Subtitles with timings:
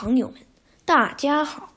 [0.00, 0.36] 朋友们，
[0.86, 1.74] 大家好，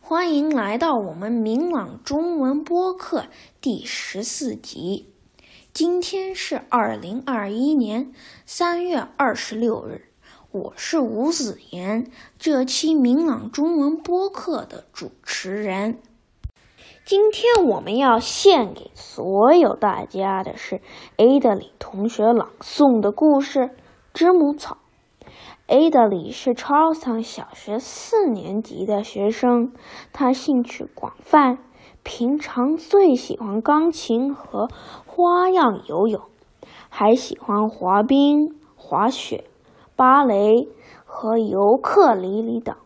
[0.00, 3.26] 欢迎来到我们明朗中文播客
[3.60, 5.12] 第十四集。
[5.72, 8.12] 今天是二零二一年
[8.44, 10.06] 三月二十六日，
[10.50, 16.00] 我是吴子言，这期明朗中文播客的主持人。
[17.04, 20.80] 今天我们要献给所有大家的是
[21.16, 23.60] A 的李同学朗诵的故事
[24.12, 24.74] 《知母草》。
[25.72, 29.72] A 的里是 Charleston 小学四年级的学生，
[30.12, 31.64] 他兴趣广泛，
[32.02, 34.68] 平常最喜欢钢琴和
[35.06, 36.28] 花样游泳，
[36.90, 39.48] 还喜欢滑冰、滑雪、
[39.96, 40.68] 芭蕾
[41.06, 42.76] 和尤克里里等。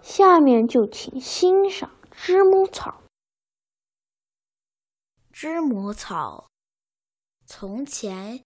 [0.00, 2.90] 下面就请欣赏《知母草》。
[5.30, 6.46] 知母草。
[7.44, 8.40] 从前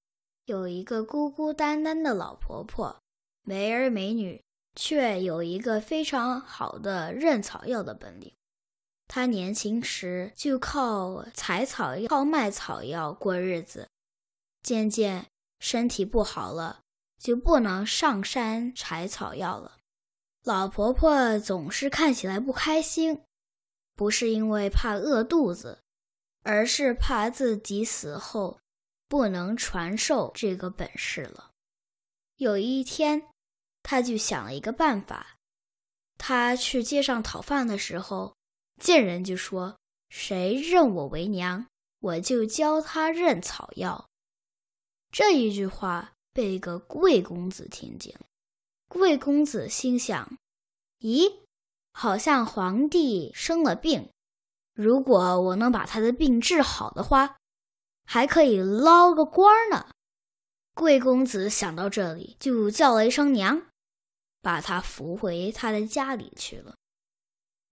[0.47, 2.97] 有一个孤孤单单的老婆婆。
[3.45, 4.41] 没儿没女，
[4.77, 8.33] 却有一个非常好的认草药的本领。
[9.09, 13.89] 她年轻时就靠采草药、靠卖草药过日子。
[14.63, 15.27] 渐渐
[15.59, 16.83] 身体不好了，
[17.19, 19.79] 就不能上山采草药了。
[20.45, 23.23] 老婆婆总是看起来不开心，
[23.97, 25.81] 不是因为怕饿肚子，
[26.45, 28.61] 而是怕自己死后
[29.09, 31.51] 不能传授这个本事了。
[32.37, 33.32] 有一天。
[33.83, 35.39] 他就想了一个办法，
[36.17, 38.35] 他去街上讨饭的时候，
[38.81, 39.77] 见人就说
[40.09, 41.67] ：“谁认我为娘，
[42.01, 44.09] 我就教他认草药。”
[45.11, 48.19] 这一句话被一个贵公子听见。
[48.89, 50.39] 贵公子心想
[51.01, 51.41] ：“咦，
[51.93, 54.11] 好像皇帝生了病，
[54.75, 57.37] 如果我能把他的病治好的话，
[58.05, 59.89] 还可以捞个官呢。”
[60.75, 63.67] 贵公子想到这里，就叫了一声“娘”。
[64.43, 66.75] 把他扶回他的家里去了。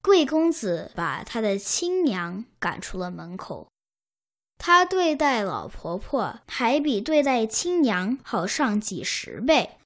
[0.03, 3.69] 贵公子把他的亲娘赶出了门口。
[4.57, 9.79] 他对待老婆婆还比对待亲娘好上几十倍。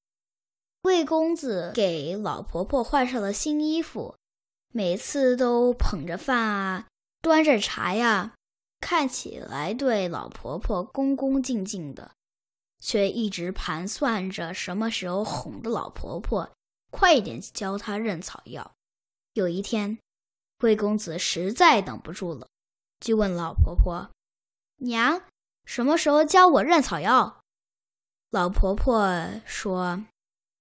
[0.83, 4.17] 贵公子给老婆婆换上了新衣服，
[4.73, 6.87] 每次都捧着饭啊，
[7.23, 8.35] 端着茶呀，
[8.81, 12.11] 看起来对老婆婆恭恭敬敬的，
[12.79, 16.53] 却一直盘算着什么时候哄的老婆婆。
[16.95, 18.73] 快一点教他认草药。
[19.33, 19.99] 有一天，
[20.59, 22.47] 贵公子实在等不住了，
[23.01, 24.13] 就问老婆婆
[24.79, 25.23] ：“娘，
[25.65, 27.43] 什么时候教我认草药？”
[28.31, 30.05] 老婆婆说：“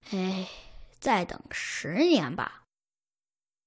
[0.09, 0.49] 哎，
[0.99, 2.63] 再等十年吧。”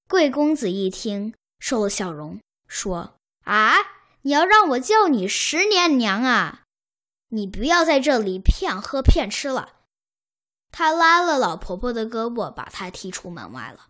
[0.09, 3.15] 贵公子一听，收了笑容，说
[3.47, 3.75] ：“啊，
[4.23, 6.63] 你要让我叫你十年娘啊？
[7.29, 9.75] 你不要在这里骗喝骗吃了。”
[10.77, 13.87] 他拉了老婆婆的胳膊，把她踢出门外了。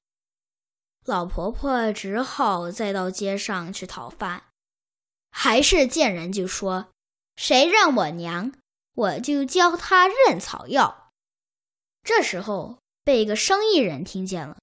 [1.03, 4.43] 老婆婆只好再到街上去讨饭，
[5.29, 6.87] 还是见人就说
[7.35, 8.53] ：“谁认我娘，
[8.93, 11.11] 我就教他认草药。”
[12.05, 14.55] 这时候被一个生意人听见了。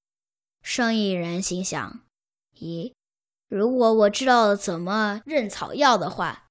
[0.63, 2.01] 生意人心想
[2.57, 2.95] ：“咦，
[3.49, 6.47] 如果我知道怎么认草药的话，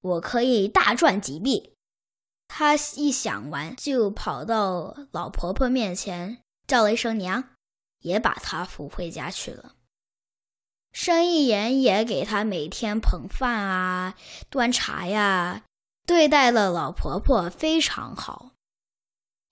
[0.00, 1.74] 我可以大赚几笔。”
[2.48, 7.50] 他一想完，就跑到老婆婆面前叫了一声“娘”，
[8.02, 9.74] 也把她扶回家去了。
[10.92, 14.16] 生意人也给他每天捧饭啊、
[14.50, 15.62] 端茶呀，
[16.06, 18.52] 对待了老婆婆非常好。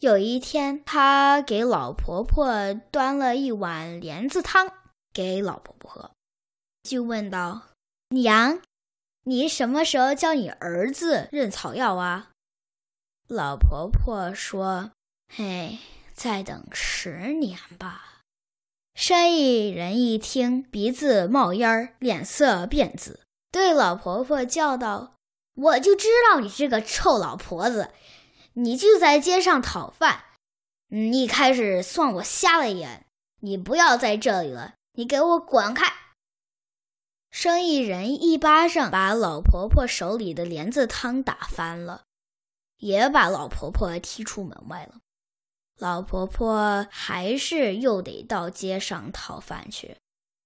[0.00, 4.72] 有一天，他给老婆婆端了一碗莲子汤
[5.12, 6.10] 给老婆婆喝，
[6.82, 7.68] 就问道
[8.10, 8.60] ：“娘，
[9.24, 12.32] 你什么时候教你儿子认草药啊？”
[13.28, 14.92] 老婆婆说
[15.34, 15.78] ：“嘿，
[16.14, 18.20] 再等十年吧。”
[18.94, 25.14] 生意人一听，鼻子冒烟儿，脸色变紫，对老婆婆叫道
[25.54, 27.90] ：“我就知道你这个臭老婆子，
[28.52, 30.24] 你就在街上讨饭。
[30.88, 33.06] 你，一开始算我瞎了眼，
[33.40, 35.92] 你不要在这里了，你给我滚开！”
[37.32, 42.04] 生意人一巴掌把老婆婆手里的莲子汤打翻了。
[42.78, 45.00] 也把老婆婆踢出门外了。
[45.78, 49.96] 老婆婆还是又得到街上讨饭去。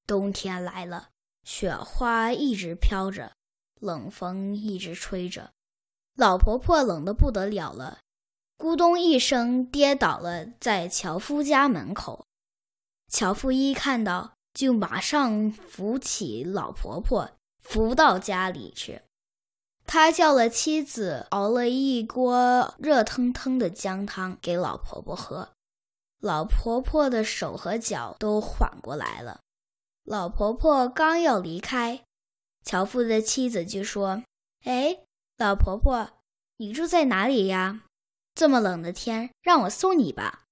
[0.07, 1.11] 冬天来了，
[1.45, 3.33] 雪花一直飘着，
[3.81, 5.53] 冷风一直吹着，
[6.17, 7.99] 老婆婆冷得不得了了，
[8.59, 12.27] 咕咚一声跌倒了在樵夫家门口。
[13.07, 17.31] 樵夫一看到，就马上扶起老婆婆，
[17.63, 19.03] 扶到家里去。
[19.93, 25.49] 他叫了妻子，熬了一锅热腾腾的姜汤给老婆婆喝。
[26.21, 29.41] 老婆婆的手和脚都缓过来了。
[30.05, 32.05] 老婆婆刚要离开，
[32.63, 34.23] 樵夫的妻子就说
[34.63, 35.01] ：“哎，
[35.37, 36.09] 老婆婆，
[36.59, 37.81] 你住在哪里呀？
[38.37, 40.45] 这么冷的天，让我送你吧。”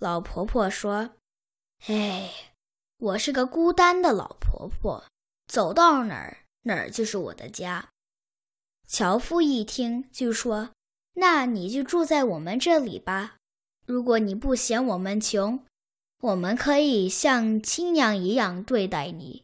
[0.00, 1.10] 老婆婆说
[1.88, 2.30] ：“哎，
[2.96, 5.04] 我是个孤单的老婆婆，
[5.46, 7.90] 走到哪儿哪儿就是我的家。”
[8.96, 10.70] 樵夫一听就说
[11.18, 13.38] ：“那你就住在我们这里吧。
[13.86, 15.64] 如果你不嫌我们穷，
[16.20, 19.42] 我们可以像亲娘一样对待你。”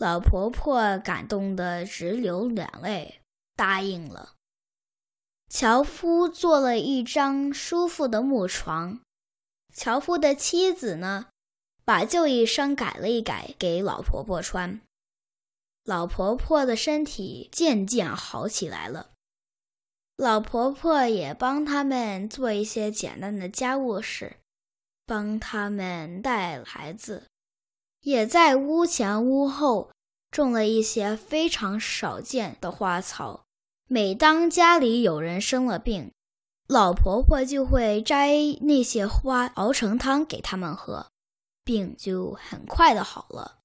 [0.00, 3.20] 老婆婆感动得直流眼泪，
[3.54, 4.32] 答应了。
[5.50, 9.00] 樵夫做了一张舒服的木床。
[9.74, 11.26] 樵夫的妻子呢，
[11.84, 14.80] 把旧衣裳改了一改，给老婆婆穿。
[15.88, 19.12] 老婆婆的身体渐渐好起来了。
[20.18, 24.36] 老婆婆也帮他们做一些简单的家务事，
[25.06, 27.24] 帮他们带孩子，
[28.02, 29.90] 也在屋前屋后
[30.30, 33.44] 种了一些非常少见的花草。
[33.86, 36.12] 每当家里有人生了病，
[36.66, 41.06] 老婆婆就会摘那些花熬成汤给他们喝，
[41.64, 43.57] 病就很快的好了。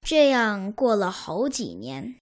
[0.00, 2.18] 这样过了好几年，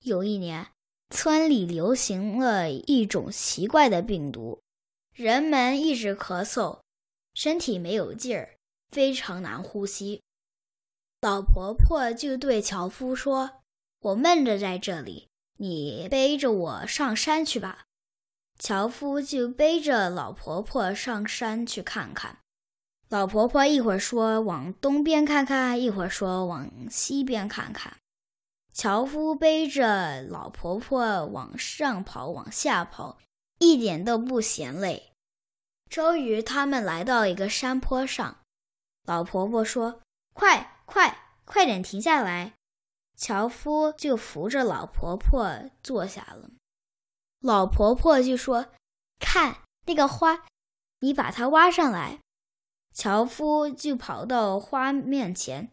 [0.00, 0.66] 有一年，
[1.10, 4.60] 村里流行了一种奇怪的病毒，
[5.14, 6.80] 人们一直咳嗽，
[7.34, 8.56] 身体没有劲儿，
[8.90, 10.22] 非常难呼吸。
[11.20, 13.62] 老婆婆就对樵夫说
[14.00, 15.28] ：“我闷着在这里，
[15.58, 17.84] 你背着我上山去吧。”
[18.58, 22.40] 樵夫就背着老婆婆上山去看看。
[23.08, 27.96] 老婆婆一会儿说往东边看看，一会儿说往西边看看。
[28.74, 33.18] 樵夫背着老婆婆往上跑，往下跑，
[33.58, 35.12] 一点都不嫌累。
[35.88, 38.36] 终于，他们来到一个山坡上。
[39.04, 40.02] 老婆婆说
[40.34, 42.52] ：“快快快点停下来！”
[43.16, 46.50] 樵夫就扶着老婆婆坐下了。
[47.40, 48.66] 老婆婆就说
[49.18, 50.44] ：“看那个花，
[51.00, 52.18] 你把它挖上来。”
[52.98, 55.70] 樵夫就跑到花面前，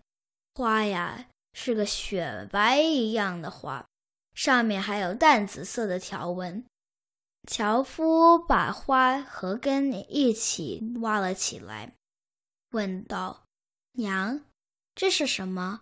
[0.54, 3.88] 花呀是个雪白一样的花，
[4.36, 6.64] 上面还有淡紫色的条纹。
[7.48, 11.96] 樵夫把花和根一起挖了起来，
[12.70, 13.46] 问道
[13.98, 14.42] ：“娘，
[14.94, 15.82] 这是什么？”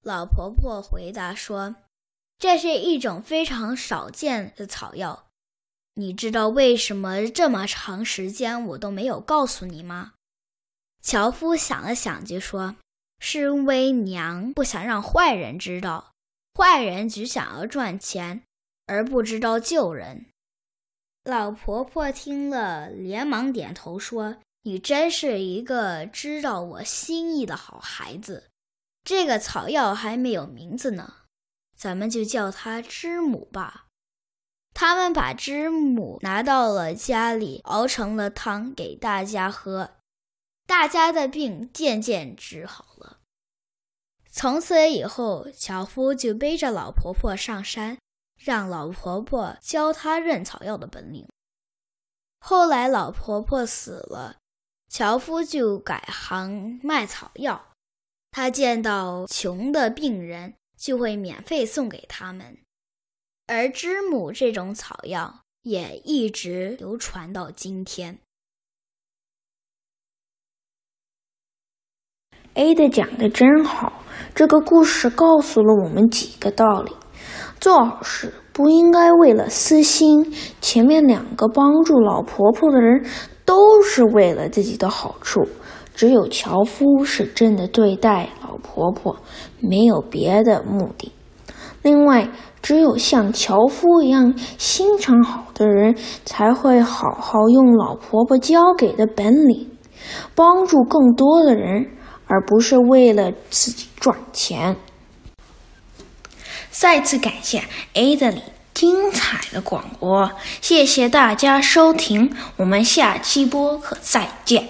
[0.00, 1.76] 老婆婆回答说。
[2.38, 5.28] 这是一种非常少见的草药，
[5.94, 10.14] 你知道为什么这么长时间我都没有告诉你吗？
[11.04, 12.76] 樵夫想了想，就说
[13.20, 16.12] ：“是因为娘不想让坏人知道，
[16.58, 18.42] 坏人只想要赚钱，
[18.86, 20.24] 而不知道救人。”
[21.22, 28.48] 老婆婆听了，连忙点头说：“你真是一个知道我心意的好孩子。
[29.04, 31.16] 这个草药还没有名字呢。”
[31.76, 33.88] 咱们就叫它知母吧。
[34.72, 39.90] 他们把知母拿到了家里，熬成了汤给大家喝，
[40.66, 43.20] 大家的病渐渐治好了。
[44.30, 47.98] 从此以后，樵夫就背着老婆婆上山，
[48.36, 51.28] 让老婆婆教他认草药的本领。
[52.40, 54.38] 后来老婆婆死了，
[54.88, 57.72] 樵夫就改行卖草药。
[58.30, 60.54] 他见到穷的病人。
[60.76, 62.58] 就会免费送给他们，
[63.46, 68.18] 而知母这种草药也一直流传到今天。
[72.54, 73.92] A 的讲的真好，
[74.32, 76.92] 这个故事告诉了我们几个道理：
[77.58, 83.04] 做好事不应该为了私心，前面两个帮助老婆婆的人
[83.44, 85.40] 都是为了自己的好处。
[85.96, 89.16] 只有樵夫是真的对待老婆婆，
[89.60, 91.10] 没有别的目的。
[91.82, 92.28] 另外，
[92.62, 99.68] 只有像樵夫一样心肠好的人，才会好好用老婆婆教给的本领，
[100.36, 101.86] 帮助更多的人，
[102.34, 104.74] 而不是为了自己赚钱。
[106.72, 107.62] 再次感谢
[107.94, 108.42] Adley
[108.74, 114.68] 精彩的广播，谢谢大家收听，我们下期播客再见。